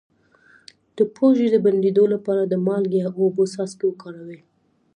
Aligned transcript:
د 0.97 0.99
پوزې 1.15 1.47
د 1.51 1.55
بندیدو 1.65 2.05
لپاره 2.13 2.41
د 2.45 2.53
مالګې 2.67 3.01
او 3.07 3.13
اوبو 3.23 3.43
څاڅکي 3.53 3.85
وکاروئ 3.87 4.39